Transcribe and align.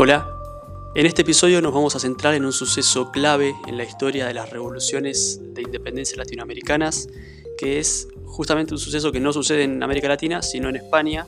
Hola, 0.00 0.28
en 0.94 1.06
este 1.06 1.22
episodio 1.22 1.60
nos 1.60 1.72
vamos 1.72 1.96
a 1.96 1.98
centrar 1.98 2.34
en 2.34 2.44
un 2.44 2.52
suceso 2.52 3.10
clave 3.10 3.54
en 3.66 3.76
la 3.76 3.84
historia 3.84 4.26
de 4.26 4.34
las 4.34 4.50
revoluciones 4.50 5.40
de 5.54 5.62
independencia 5.62 6.16
latinoamericanas, 6.16 7.08
que 7.58 7.78
es 7.78 8.08
justamente 8.24 8.74
un 8.74 8.78
suceso 8.78 9.12
que 9.12 9.20
no 9.20 9.32
sucede 9.32 9.64
en 9.64 9.82
América 9.82 10.08
Latina, 10.08 10.40
sino 10.42 10.68
en 10.68 10.76
España, 10.76 11.26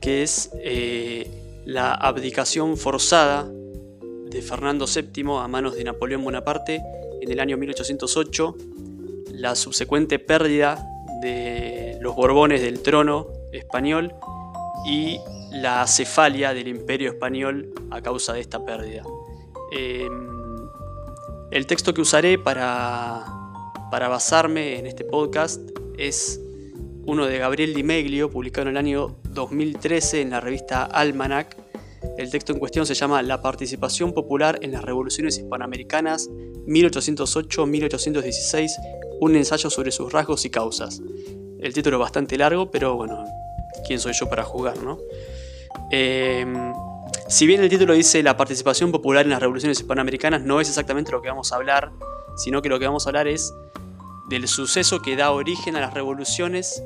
que 0.00 0.22
es 0.22 0.50
eh, 0.54 1.39
la 1.64 1.92
abdicación 1.92 2.76
forzada 2.76 3.50
de 4.30 4.42
Fernando 4.42 4.86
VII 4.86 5.38
a 5.38 5.48
manos 5.48 5.74
de 5.74 5.84
Napoleón 5.84 6.24
Bonaparte 6.24 6.82
en 7.20 7.30
el 7.30 7.40
año 7.40 7.56
1808, 7.56 8.56
la 9.32 9.54
subsecuente 9.54 10.18
pérdida 10.18 10.86
de 11.20 11.98
los 12.00 12.14
Borbones 12.14 12.62
del 12.62 12.80
trono 12.80 13.26
español 13.52 14.14
y 14.86 15.18
la 15.50 15.86
cefalia 15.86 16.54
del 16.54 16.68
imperio 16.68 17.10
español 17.10 17.72
a 17.90 18.00
causa 18.00 18.32
de 18.32 18.40
esta 18.40 18.64
pérdida. 18.64 19.02
Em, 19.72 20.68
el 21.50 21.66
texto 21.66 21.92
que 21.92 22.00
usaré 22.00 22.38
para, 22.38 23.24
para 23.90 24.08
basarme 24.08 24.78
en 24.78 24.86
este 24.86 25.04
podcast 25.04 25.60
es 25.98 26.40
uno 27.04 27.26
de 27.26 27.38
Gabriel 27.38 27.74
Di 27.74 27.82
Meglio, 27.82 28.30
publicado 28.30 28.68
en 28.68 28.68
el 28.68 28.76
año 28.76 29.19
2013 29.32 30.22
en 30.22 30.30
la 30.30 30.40
revista 30.40 30.84
Almanac. 30.84 31.56
El 32.16 32.30
texto 32.30 32.52
en 32.52 32.58
cuestión 32.58 32.86
se 32.86 32.94
llama 32.94 33.22
La 33.22 33.42
participación 33.42 34.12
popular 34.12 34.58
en 34.62 34.72
las 34.72 34.82
revoluciones 34.82 35.38
hispanoamericanas 35.38 36.28
1808-1816, 36.66 38.70
un 39.20 39.36
ensayo 39.36 39.70
sobre 39.70 39.92
sus 39.92 40.12
rasgos 40.12 40.44
y 40.44 40.50
causas. 40.50 41.00
El 41.60 41.72
título 41.72 41.98
es 41.98 42.00
bastante 42.00 42.36
largo, 42.38 42.70
pero 42.70 42.96
bueno, 42.96 43.24
¿quién 43.86 44.00
soy 44.00 44.14
yo 44.14 44.28
para 44.28 44.42
jugar, 44.44 44.82
no? 44.82 44.98
Em, 45.90 46.72
si 47.28 47.46
bien 47.46 47.62
el 47.62 47.68
título 47.68 47.92
dice 47.94 48.22
la 48.22 48.36
participación 48.36 48.92
popular 48.92 49.24
en 49.24 49.30
las 49.30 49.40
revoluciones 49.40 49.78
hispanoamericanas, 49.78 50.42
no 50.42 50.60
es 50.60 50.68
exactamente 50.68 51.12
lo 51.12 51.22
que 51.22 51.28
vamos 51.28 51.52
a 51.52 51.56
hablar, 51.56 51.92
sino 52.36 52.62
que 52.62 52.68
lo 52.68 52.78
que 52.78 52.86
vamos 52.86 53.06
a 53.06 53.10
hablar 53.10 53.28
es 53.28 53.52
del 54.28 54.48
suceso 54.48 55.02
que 55.02 55.16
da 55.16 55.32
origen 55.32 55.76
a 55.76 55.80
las 55.80 55.92
revoluciones, 55.92 56.82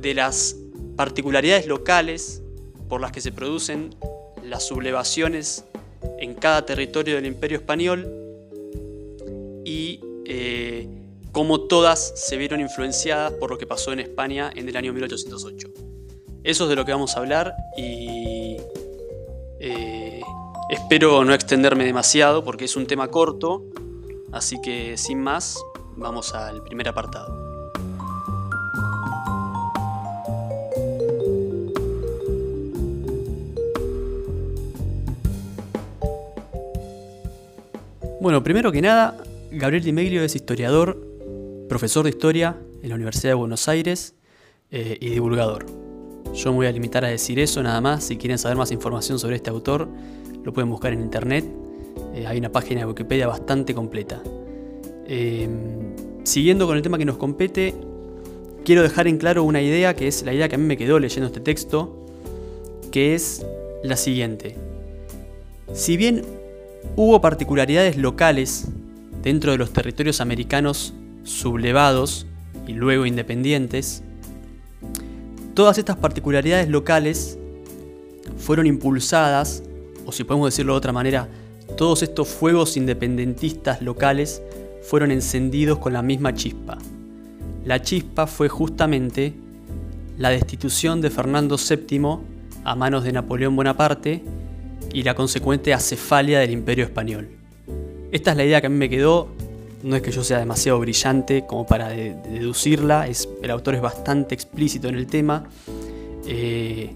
de 0.00 0.14
las 0.14 0.56
particularidades 1.00 1.66
locales 1.66 2.42
por 2.90 3.00
las 3.00 3.10
que 3.10 3.22
se 3.22 3.32
producen 3.32 3.96
las 4.44 4.66
sublevaciones 4.66 5.64
en 6.18 6.34
cada 6.34 6.66
territorio 6.66 7.14
del 7.14 7.24
imperio 7.24 7.56
español 7.56 8.06
y 9.64 10.00
eh, 10.26 10.86
cómo 11.32 11.62
todas 11.62 12.12
se 12.16 12.36
vieron 12.36 12.60
influenciadas 12.60 13.32
por 13.32 13.48
lo 13.48 13.56
que 13.56 13.66
pasó 13.66 13.94
en 13.94 14.00
España 14.00 14.50
en 14.54 14.68
el 14.68 14.76
año 14.76 14.92
1808. 14.92 15.68
Eso 16.44 16.64
es 16.64 16.68
de 16.68 16.76
lo 16.76 16.84
que 16.84 16.92
vamos 16.92 17.16
a 17.16 17.20
hablar 17.20 17.54
y 17.78 18.58
eh, 19.58 20.20
espero 20.68 21.24
no 21.24 21.32
extenderme 21.32 21.86
demasiado 21.86 22.44
porque 22.44 22.66
es 22.66 22.76
un 22.76 22.86
tema 22.86 23.08
corto, 23.08 23.64
así 24.32 24.60
que 24.60 24.98
sin 24.98 25.18
más, 25.22 25.64
vamos 25.96 26.34
al 26.34 26.62
primer 26.62 26.88
apartado. 26.88 27.39
Bueno, 38.20 38.42
primero 38.42 38.70
que 38.70 38.82
nada, 38.82 39.16
Gabriel 39.50 39.82
Di 39.82 39.92
Meglio 39.92 40.22
es 40.22 40.36
historiador, 40.36 41.02
profesor 41.70 42.04
de 42.04 42.10
historia 42.10 42.54
en 42.82 42.90
la 42.90 42.96
Universidad 42.96 43.30
de 43.30 43.34
Buenos 43.34 43.66
Aires 43.66 44.14
eh, 44.70 44.98
y 45.00 45.08
divulgador. 45.08 45.64
Yo 46.34 46.50
me 46.50 46.56
voy 46.56 46.66
a 46.66 46.72
limitar 46.72 47.02
a 47.02 47.08
decir 47.08 47.38
eso 47.38 47.62
nada 47.62 47.80
más. 47.80 48.04
Si 48.04 48.18
quieren 48.18 48.36
saber 48.36 48.58
más 48.58 48.72
información 48.72 49.18
sobre 49.18 49.36
este 49.36 49.48
autor, 49.48 49.88
lo 50.44 50.52
pueden 50.52 50.68
buscar 50.68 50.92
en 50.92 51.00
internet. 51.00 51.46
Eh, 52.14 52.26
hay 52.26 52.36
una 52.36 52.52
página 52.52 52.80
de 52.80 52.88
Wikipedia 52.88 53.26
bastante 53.26 53.72
completa. 53.74 54.22
Em, 55.06 55.94
siguiendo 56.22 56.66
con 56.66 56.76
el 56.76 56.82
tema 56.82 56.98
que 56.98 57.06
nos 57.06 57.16
compete, 57.16 57.74
quiero 58.66 58.82
dejar 58.82 59.08
en 59.08 59.16
claro 59.16 59.44
una 59.44 59.62
idea 59.62 59.96
que 59.96 60.06
es 60.06 60.24
la 60.24 60.34
idea 60.34 60.46
que 60.46 60.56
a 60.56 60.58
mí 60.58 60.64
me 60.64 60.76
quedó 60.76 60.98
leyendo 60.98 61.28
este 61.28 61.40
texto, 61.40 62.06
que 62.92 63.14
es 63.14 63.46
la 63.82 63.96
siguiente. 63.96 64.56
Si 65.72 65.96
bien 65.96 66.39
hubo 66.96 67.20
particularidades 67.20 67.96
locales 67.96 68.68
dentro 69.22 69.52
de 69.52 69.58
los 69.58 69.72
territorios 69.72 70.20
americanos 70.20 70.94
sublevados 71.24 72.26
y 72.66 72.72
luego 72.72 73.06
independientes, 73.06 74.02
Todas 75.54 75.78
estas 75.78 75.96
particularidades 75.96 76.68
locales 76.68 77.38
fueron 78.38 78.66
impulsadas, 78.66 79.62
o 80.06 80.12
si 80.12 80.24
podemos 80.24 80.48
decirlo 80.48 80.72
de 80.72 80.78
otra 80.78 80.92
manera, 80.92 81.28
todos 81.76 82.02
estos 82.02 82.28
fuegos 82.28 82.76
independentistas 82.76 83.82
locales 83.82 84.42
fueron 84.82 85.10
encendidos 85.10 85.78
con 85.78 85.92
la 85.92 86.02
misma 86.02 86.34
chispa. 86.34 86.78
La 87.64 87.82
chispa 87.82 88.26
fue 88.26 88.48
justamente 88.48 89.34
la 90.16 90.30
destitución 90.30 91.00
de 91.00 91.10
Fernando 91.10 91.56
VII 91.58 92.18
a 92.64 92.74
manos 92.74 93.04
de 93.04 93.12
Napoleón 93.12 93.54
Bonaparte 93.54 94.22
y 94.92 95.02
la 95.02 95.14
consecuente 95.14 95.72
acefalia 95.72 96.40
del 96.40 96.50
imperio 96.50 96.84
español. 96.84 97.28
Esta 98.12 98.32
es 98.32 98.36
la 98.36 98.44
idea 98.44 98.60
que 98.60 98.66
a 98.66 98.70
mí 98.70 98.76
me 98.76 98.88
quedó, 98.88 99.28
no 99.82 99.96
es 99.96 100.02
que 100.02 100.10
yo 100.10 100.24
sea 100.24 100.38
demasiado 100.38 100.78
brillante 100.78 101.46
como 101.46 101.66
para 101.66 101.88
deducirla, 101.88 103.06
el 103.06 103.50
autor 103.50 103.76
es 103.76 103.80
bastante 103.80 104.34
explícito 104.34 104.88
en 104.88 104.96
el 104.96 105.06
tema. 105.06 105.48
Eh, 106.26 106.90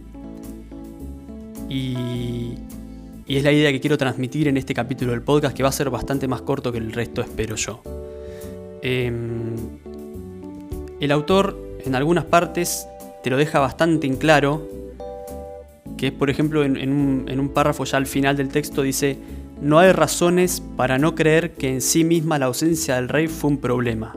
y, 1.69 2.55
es 3.27 3.43
la 3.43 3.53
idea 3.53 3.73
que 3.73 3.81
quiero 3.81 3.97
transmitir 3.97 4.49
en 4.49 4.57
este 4.57 4.75
capítulo 4.75 5.13
del 5.13 5.23
podcast, 5.23 5.57
que 5.57 5.63
va 5.63 5.71
a 5.71 5.73
ser 5.73 5.89
bastante 5.89 6.29
más 6.29 6.43
corto 6.43 6.71
que 6.71 6.79
el 6.79 6.93
resto, 6.93 7.23
espero 7.23 7.57
yo. 7.57 7.81
Em, 8.83 9.57
el 11.01 11.11
autor, 11.11 11.59
en 11.85 11.95
algunas 11.95 12.27
partes, 12.27 12.87
te 13.23 13.31
lo 13.31 13.39
deja 13.39 13.61
bastante 13.61 14.07
en 14.07 14.17
claro, 14.17 14.69
que 16.05 16.09
es, 16.09 16.13
por 16.13 16.29
ejemplo, 16.29 16.63
en 16.65 17.41
un 17.41 17.49
párrafo 17.49 17.87
ya 17.87 17.97
al 17.97 18.05
final 18.05 18.37
del 18.37 18.51
texto, 18.51 18.83
dice 18.83 19.17
no 19.63 19.79
hay 19.79 19.91
razones 19.93 20.63
para 20.77 20.99
no 20.99 21.15
creer 21.15 21.53
que 21.53 21.71
en 21.71 21.81
sí 21.81 22.05
misma 22.05 22.39
la 22.39 22.45
ausencia 22.45 22.97
del 22.97 23.09
rey 23.09 23.27
fue 23.27 23.49
un 23.49 23.57
problema. 23.57 24.15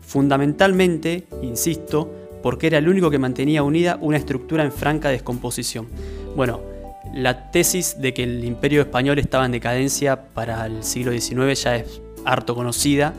Fundamentalmente, 0.00 1.22
insisto, 1.40 2.12
porque 2.42 2.66
era 2.66 2.78
el 2.78 2.88
único 2.88 3.08
que 3.08 3.20
mantenía 3.20 3.62
unida 3.62 3.98
una 4.00 4.16
estructura 4.16 4.64
en 4.64 4.72
franca 4.72 5.10
descomposición. 5.10 5.86
Bueno, 6.34 6.60
la 7.14 7.52
tesis 7.52 8.00
de 8.00 8.12
que 8.12 8.24
el 8.24 8.44
imperio 8.44 8.80
español 8.80 9.20
estaba 9.20 9.46
en 9.46 9.52
decadencia 9.52 10.20
para 10.34 10.66
el 10.66 10.82
siglo 10.82 11.12
XIX 11.12 11.62
ya 11.62 11.76
es 11.76 12.00
harto 12.24 12.56
conocida, 12.56 13.14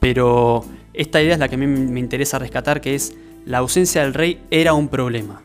pero 0.00 0.64
esta 0.92 1.22
idea 1.22 1.34
es 1.34 1.38
la 1.38 1.48
que 1.48 1.54
a 1.54 1.58
mí 1.58 1.68
me 1.68 2.00
interesa 2.00 2.40
rescatar, 2.40 2.80
que 2.80 2.96
es 2.96 3.14
la 3.46 3.58
ausencia 3.58 4.02
del 4.02 4.14
rey 4.14 4.40
era 4.50 4.72
un 4.72 4.88
problema. 4.88 5.42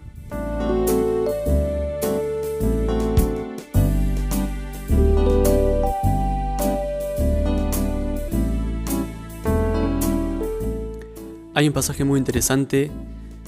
Hay 11.56 11.68
un 11.68 11.74
pasaje 11.74 12.04
muy 12.04 12.18
interesante, 12.18 12.90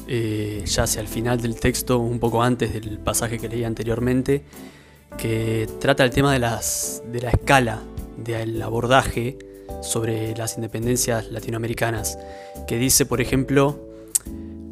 eh, 0.07 0.63
ya 0.67 0.83
hacia 0.83 1.01
el 1.01 1.07
final 1.07 1.41
del 1.41 1.59
texto, 1.59 1.97
un 1.97 2.19
poco 2.19 2.43
antes 2.43 2.71
del 2.71 2.99
pasaje 2.99 3.39
que 3.39 3.49
leí 3.49 3.63
anteriormente, 3.63 4.43
que 5.17 5.67
trata 5.79 6.03
el 6.03 6.11
tema 6.11 6.31
de, 6.31 6.37
la 6.39 6.59
escala, 7.31 7.81
del 8.15 8.61
abordaje 8.61 9.39
sobre 9.81 10.35
las 10.35 10.55
independencias 10.55 11.31
latinoamericanas, 11.31 12.19
que 12.67 12.77
dice, 12.77 13.07
por 13.07 13.21
ejemplo, 13.21 13.89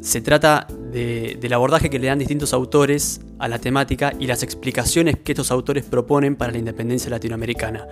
se 0.00 0.20
trata 0.20 0.68
del 0.92 1.52
abordaje 1.52 1.90
que 1.90 1.98
le 1.98 2.06
dan 2.06 2.20
distintos 2.20 2.52
autores 2.52 3.20
a 3.40 3.48
la 3.48 3.58
temática 3.58 4.12
y 4.20 4.28
las 4.28 4.44
explicaciones 4.44 5.16
que 5.24 5.32
estos 5.32 5.50
autores 5.50 5.84
proponen 5.84 6.36
para 6.36 6.52
la 6.52 6.58
independencia 6.58 7.10
latinoamericana. 7.10 7.88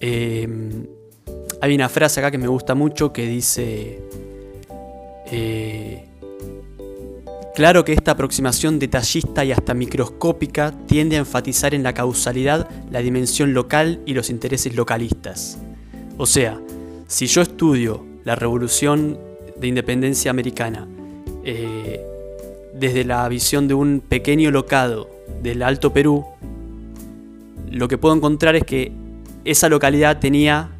Eh, 0.00 0.86
hay 1.60 1.74
una 1.74 1.88
frase 1.88 2.20
acá 2.20 2.30
que 2.30 2.38
me 2.38 2.46
gusta 2.46 2.76
mucho 2.76 3.12
que 3.12 3.26
dice, 3.26 4.00
eh, 5.30 6.04
claro 7.54 7.84
que 7.84 7.92
esta 7.92 8.12
aproximación 8.12 8.78
detallista 8.78 9.44
y 9.44 9.52
hasta 9.52 9.74
microscópica 9.74 10.72
tiende 10.86 11.16
a 11.16 11.20
enfatizar 11.20 11.74
en 11.74 11.82
la 11.82 11.94
causalidad 11.94 12.68
la 12.90 13.00
dimensión 13.00 13.54
local 13.54 14.00
y 14.06 14.14
los 14.14 14.30
intereses 14.30 14.74
localistas. 14.74 15.58
O 16.16 16.26
sea, 16.26 16.60
si 17.06 17.26
yo 17.26 17.42
estudio 17.42 18.04
la 18.24 18.34
revolución 18.34 19.18
de 19.56 19.68
independencia 19.68 20.30
americana 20.30 20.86
eh, 21.44 22.04
desde 22.74 23.04
la 23.04 23.28
visión 23.28 23.68
de 23.68 23.74
un 23.74 24.00
pequeño 24.06 24.50
locado 24.50 25.08
del 25.42 25.62
Alto 25.62 25.92
Perú, 25.92 26.24
lo 27.70 27.88
que 27.88 27.98
puedo 27.98 28.14
encontrar 28.14 28.56
es 28.56 28.64
que 28.64 28.92
esa 29.44 29.68
localidad 29.68 30.18
tenía 30.20 30.70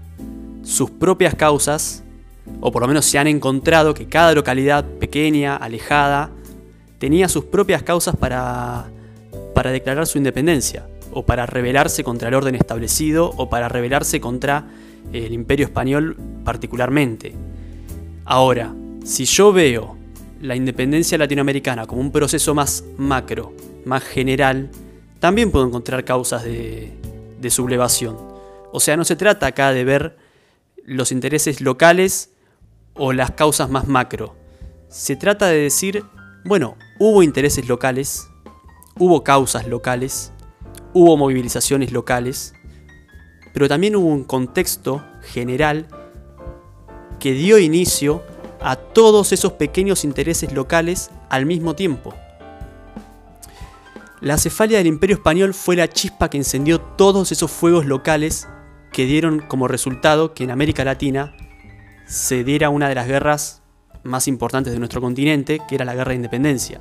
sus 0.62 0.90
propias 0.90 1.34
causas, 1.34 2.04
o 2.60 2.72
por 2.72 2.82
lo 2.82 2.88
menos 2.88 3.04
se 3.04 3.18
han 3.18 3.26
encontrado 3.26 3.94
que 3.94 4.06
cada 4.06 4.34
localidad 4.34 4.84
pequeña, 4.84 5.56
alejada, 5.56 6.30
tenía 6.98 7.28
sus 7.28 7.44
propias 7.44 7.82
causas 7.82 8.16
para, 8.16 8.86
para 9.54 9.70
declarar 9.70 10.06
su 10.06 10.18
independencia, 10.18 10.86
o 11.12 11.24
para 11.24 11.46
rebelarse 11.46 12.04
contra 12.04 12.28
el 12.28 12.34
orden 12.34 12.54
establecido, 12.54 13.32
o 13.36 13.48
para 13.48 13.68
rebelarse 13.68 14.20
contra 14.20 14.66
el 15.12 15.32
imperio 15.32 15.66
español 15.66 16.16
particularmente. 16.44 17.34
Ahora, 18.24 18.74
si 19.04 19.24
yo 19.24 19.52
veo 19.52 19.96
la 20.40 20.54
independencia 20.54 21.18
latinoamericana 21.18 21.86
como 21.86 22.00
un 22.00 22.12
proceso 22.12 22.54
más 22.54 22.84
macro, 22.96 23.52
más 23.84 24.04
general, 24.04 24.70
también 25.18 25.50
puedo 25.50 25.66
encontrar 25.66 26.04
causas 26.04 26.44
de, 26.44 26.92
sublevación. 27.48 28.16
O 28.72 28.80
sea, 28.80 28.96
no 28.96 29.04
se 29.04 29.16
trata 29.16 29.46
acá 29.46 29.72
de 29.72 29.84
ver 29.84 30.16
los 30.84 31.10
intereses 31.12 31.60
locales 31.60 32.30
o 32.98 33.12
las 33.12 33.30
causas 33.30 33.70
más 33.70 33.86
macro. 33.86 34.36
Se 34.88 35.16
trata 35.16 35.46
de 35.46 35.58
decir, 35.58 36.04
bueno, 36.44 36.76
hubo 36.98 37.22
intereses 37.22 37.68
locales, 37.68 38.28
hubo 38.98 39.24
causas 39.24 39.66
locales, 39.66 40.32
hubo 40.92 41.16
movilizaciones 41.16 41.92
locales, 41.92 42.54
pero 43.52 43.68
también 43.68 43.96
hubo 43.96 44.08
un 44.08 44.24
contexto 44.24 45.04
general 45.22 45.86
que 47.18 47.32
dio 47.32 47.58
inicio 47.58 48.22
a 48.60 48.76
todos 48.76 49.32
esos 49.32 49.52
pequeños 49.52 50.04
intereses 50.04 50.52
locales 50.52 51.10
al 51.28 51.46
mismo 51.46 51.74
tiempo. 51.74 52.14
La 54.20 54.36
cefalia 54.36 54.78
del 54.78 54.88
Imperio 54.88 55.16
Español 55.16 55.54
fue 55.54 55.76
la 55.76 55.88
chispa 55.88 56.28
que 56.28 56.38
encendió 56.38 56.80
todos 56.80 57.30
esos 57.30 57.50
fuegos 57.50 57.86
locales 57.86 58.48
que 58.92 59.04
dieron 59.04 59.40
como 59.40 59.68
resultado 59.68 60.34
que 60.34 60.42
en 60.44 60.50
América 60.50 60.84
Latina 60.84 61.36
se 62.08 62.42
diera 62.42 62.70
una 62.70 62.88
de 62.88 62.94
las 62.94 63.06
guerras 63.06 63.62
más 64.02 64.26
importantes 64.28 64.72
de 64.72 64.78
nuestro 64.78 65.00
continente, 65.00 65.60
que 65.68 65.74
era 65.74 65.84
la 65.84 65.94
Guerra 65.94 66.10
de 66.10 66.16
Independencia. 66.16 66.80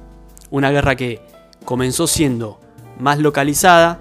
Una 0.50 0.72
guerra 0.72 0.96
que 0.96 1.22
comenzó 1.66 2.08
siendo 2.08 2.60
más 2.98 3.20
localizada 3.20 4.00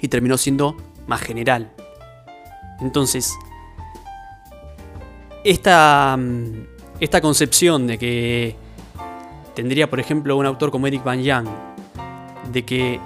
y 0.00 0.08
terminó 0.08 0.36
siendo 0.36 0.76
más 1.06 1.22
general. 1.22 1.72
Entonces, 2.80 3.32
esta, 5.44 6.18
esta 7.00 7.20
concepción 7.22 7.86
de 7.86 7.98
que 7.98 8.56
tendría, 9.54 9.88
por 9.88 9.98
ejemplo, 9.98 10.36
un 10.36 10.44
autor 10.44 10.70
como 10.70 10.86
Eric 10.86 11.02
Van 11.04 11.22
Young 11.22 11.48
de 12.52 12.64
que 12.66 13.00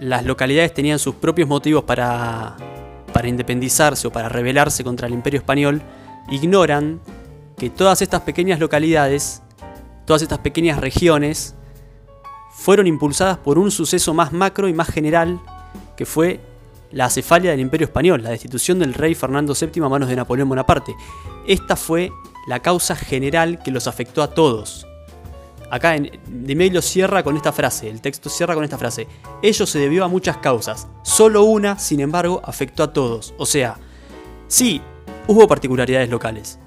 las 0.00 0.24
localidades 0.24 0.74
tenían 0.74 0.98
sus 0.98 1.14
propios 1.14 1.48
motivos 1.48 1.84
para, 1.84 2.56
para 3.12 3.28
independizarse 3.28 4.08
o 4.08 4.10
para 4.10 4.28
rebelarse 4.28 4.82
contra 4.82 5.06
el 5.06 5.14
imperio 5.14 5.38
español, 5.38 5.80
ignoran 6.30 7.00
que 7.56 7.70
todas 7.70 8.02
estas 8.02 8.22
pequeñas 8.22 8.60
localidades, 8.60 9.42
todas 10.06 10.22
estas 10.22 10.38
pequeñas 10.38 10.80
regiones, 10.80 11.54
fueron 12.52 12.86
impulsadas 12.86 13.38
por 13.38 13.58
un 13.58 13.70
suceso 13.70 14.14
más 14.14 14.32
macro 14.32 14.68
y 14.68 14.72
más 14.72 14.88
general, 14.88 15.40
que 15.96 16.06
fue 16.06 16.40
la 16.90 17.06
acefalia 17.06 17.50
del 17.50 17.60
imperio 17.60 17.86
español, 17.86 18.22
la 18.22 18.30
destitución 18.30 18.78
del 18.78 18.94
rey 18.94 19.14
Fernando 19.14 19.54
VII 19.58 19.84
a 19.84 19.88
manos 19.88 20.08
de 20.08 20.16
Napoleón 20.16 20.48
Bonaparte. 20.48 20.94
Esta 21.46 21.76
fue 21.76 22.12
la 22.46 22.60
causa 22.60 22.94
general 22.94 23.62
que 23.62 23.70
los 23.70 23.86
afectó 23.86 24.22
a 24.22 24.28
todos, 24.28 24.86
Acá 25.74 25.96
en, 25.96 26.08
Di 26.28 26.82
cierra 26.82 27.24
con 27.24 27.36
esta 27.36 27.52
frase, 27.52 27.88
el 27.88 28.00
texto 28.00 28.30
cierra 28.30 28.54
con 28.54 28.62
esta 28.62 28.78
frase. 28.78 29.08
Ello 29.42 29.66
se 29.66 29.80
debió 29.80 30.04
a 30.04 30.08
muchas 30.08 30.36
causas, 30.36 30.86
solo 31.02 31.42
una, 31.42 31.80
sin 31.80 31.98
embargo, 31.98 32.40
afectó 32.44 32.84
a 32.84 32.92
todos. 32.92 33.34
O 33.38 33.44
sea, 33.44 33.78
sí, 34.46 34.80
hubo 35.26 35.48
particularidades 35.48 36.10
locales, 36.10 36.58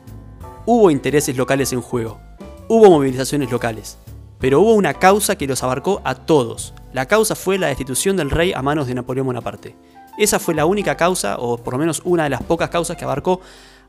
hubo 0.66 0.90
intereses 0.90 1.38
locales 1.38 1.74
en 1.74 1.82
juego, 1.82 2.20
hubo 2.68 2.90
movilizaciones 2.90 3.52
locales, 3.52 3.98
pero 4.40 4.62
hubo 4.62 4.74
una 4.74 4.96
causa 4.96 5.36
que 5.36 5.48
los 5.48 5.64
abarcó 5.64 6.02
a 6.04 6.16
todos. 6.16 6.74
La 6.94 7.06
causa 7.06 7.36
fue 7.36 7.58
la 7.58 7.68
destitución 7.68 8.18
del 8.18 8.32
rey 8.32 8.54
a 8.54 8.62
manos 8.62 8.88
de 8.88 8.96
Napoleón 8.96 9.28
Bonaparte. 9.28 9.76
Esa 10.18 10.40
fue 10.40 10.56
la 10.56 10.66
única 10.66 10.98
causa, 10.98 11.38
o 11.38 11.58
por 11.58 11.74
lo 11.74 11.80
menos 11.80 12.02
una 12.04 12.24
de 12.24 12.32
las 12.32 12.42
pocas 12.44 12.70
causas 12.70 12.98
que 12.98 13.04
abarcó 13.04 13.42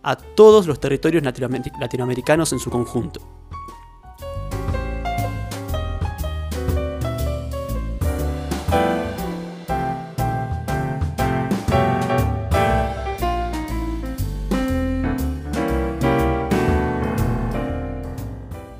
a 0.02 0.16
todos 0.16 0.66
los 0.66 0.78
territorios 0.78 1.24
latinoamericanos 1.24 2.52
en 2.52 2.58
su 2.58 2.70
conjunto. 2.70 3.20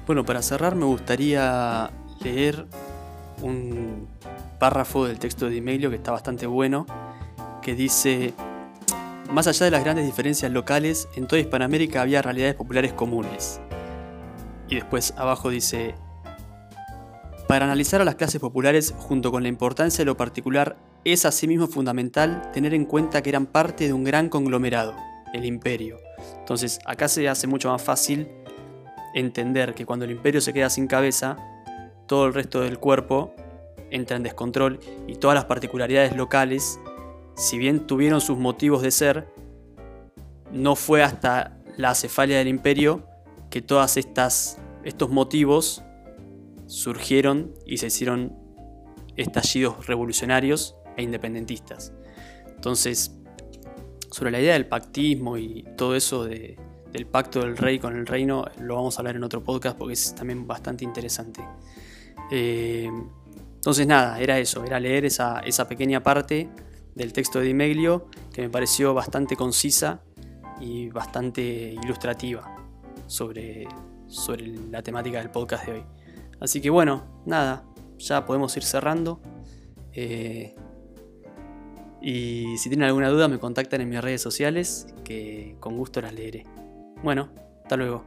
Bueno, 0.08 0.25
para 0.25 0.40
cerrar 0.40 0.75
me 0.75 0.87
gustaría 0.87 1.90
leer 2.20 2.64
un 3.43 4.08
párrafo 4.58 5.05
del 5.05 5.19
texto 5.19 5.44
de 5.44 5.50
Dimelio 5.50 5.90
que 5.90 5.96
está 5.96 6.12
bastante 6.12 6.46
bueno, 6.46 6.87
que 7.60 7.75
dice, 7.75 8.32
más 9.31 9.46
allá 9.49 9.66
de 9.66 9.70
las 9.70 9.84
grandes 9.84 10.06
diferencias 10.06 10.50
locales, 10.50 11.08
en 11.14 11.26
toda 11.26 11.43
Hispanoamérica 11.43 12.00
había 12.00 12.22
realidades 12.22 12.55
populares 12.55 12.94
comunes. 12.94 13.60
Y 14.70 14.76
después 14.76 15.12
abajo 15.19 15.50
dice, 15.50 15.94
para 17.46 17.66
analizar 17.66 18.00
a 18.00 18.06
las 18.06 18.14
clases 18.14 18.40
populares 18.40 18.94
junto 18.96 19.31
con 19.31 19.43
la 19.43 19.50
importancia 19.50 19.99
de 19.99 20.06
lo 20.06 20.16
particular, 20.16 20.78
es 21.04 21.26
asimismo 21.26 21.66
fundamental 21.66 22.50
tener 22.54 22.72
en 22.72 22.87
cuenta 22.87 23.20
que 23.20 23.28
eran 23.28 23.44
parte 23.44 23.87
de 23.87 23.93
un 23.93 24.04
gran 24.04 24.31
conglomerado, 24.31 24.94
el 25.34 25.44
imperio. 25.44 25.99
Entonces 26.38 26.78
acá 26.87 27.08
se 27.08 27.28
hace 27.28 27.46
mucho 27.46 27.70
más 27.70 27.82
fácil 27.82 28.26
entender 29.14 29.75
que 29.75 29.87
cuando 29.87 30.05
el 30.05 30.10
imperio 30.10 30.40
se 30.40 30.52
queda 30.52 30.70
sin 30.70 30.87
cabeza, 30.87 31.37
todo 32.06 32.26
el 32.26 32.34
resto 32.34 32.60
del 32.60 32.78
cuerpo 32.78 33.34
entra 33.90 34.16
en 34.16 34.22
descontrol 34.22 34.81
y 35.06 35.16
todas 35.16 35.34
las 35.34 35.44
particularidades 35.46 36.16
locales, 36.16 36.81
si 37.34 37.58
bien 37.58 37.87
tuvieron 37.87 38.20
sus 38.20 38.38
motivos 38.38 38.82
de 38.82 38.90
ser, 38.90 39.28
no 40.52 40.76
fue 40.76 41.02
hasta 41.02 41.56
la 41.76 41.94
cefalia 41.94 42.38
del 42.38 42.49
imperio 42.49 43.06
que 43.50 43.62
todas 43.62 43.96
estos 43.96 45.11
motivos 45.11 45.82
surgieron 46.66 47.54
y 47.64 47.78
se 47.78 47.87
hicieron 47.87 48.37
estallidos 49.16 49.87
revolucionarios 49.87 50.76
e 50.96 51.02
independentistas. 51.02 51.92
Entonces, 52.54 53.14
sobre 54.11 54.30
la 54.30 54.40
idea 54.40 54.54
del 54.54 54.66
pactismo 54.66 55.38
y 55.38 55.64
todo 55.76 55.94
eso 55.94 56.25
de, 56.25 56.56
del 56.92 57.07
pacto 57.07 57.40
del 57.40 57.57
rey 57.57 57.78
con 57.78 57.97
el 57.97 58.07
reino 58.07 58.45
lo 58.61 58.76
vamos 58.76 58.97
a 58.97 59.00
hablar 59.00 59.16
en 59.16 59.25
otro 59.25 59.42
podcast 59.42 59.76
porque 59.76 59.95
es 59.95 60.14
también 60.14 60.47
bastante 60.47 60.85
interesante. 60.85 61.42
Eh, 62.30 62.90
entonces 63.54 63.87
nada, 63.87 64.21
era 64.21 64.38
eso, 64.38 64.64
era 64.64 64.78
leer 64.80 65.04
esa, 65.04 65.42
pequeña 65.68 66.02
parte 66.02 66.49
del 66.95 67.12
texto 67.12 67.40
de 67.40 67.47
Dimeglio 67.47 68.07
que 68.33 68.42
me 68.42 68.50
pareció 68.50 68.95
bastante 68.95 69.37
concisa 69.37 70.02
y 70.61 70.88
bastante 70.88 71.76
ilustrativa 71.83 72.57
sobre, 73.07 73.66
sobre 74.07 74.47
la 74.47 74.83
temática 74.83 75.18
del 75.18 75.30
podcast 75.30 75.66
de 75.66 75.73
hoy. 75.73 75.85
Así 76.40 76.61
que 76.61 76.71
bueno, 76.71 77.23
nada, 77.26 77.64
ya 77.99 78.25
podemos 78.25 78.57
ir 78.57 78.62
cerrando. 78.62 79.21
Eh, 79.92 80.54
y 82.00 82.57
si 82.59 82.68
tienen 82.68 82.87
alguna 82.87 83.09
duda 83.09 83.26
me 83.26 83.38
contactan 83.38 83.80
en 83.80 83.88
mis 83.88 84.00
redes 84.00 84.23
sociales 84.23 84.87
que 85.04 85.57
con 85.61 85.76
gusto 85.76 86.00
las 86.00 86.12
leeré. 86.12 86.45
Bueno, 87.02 87.28
hasta 87.62 87.76
luego. 87.76 88.05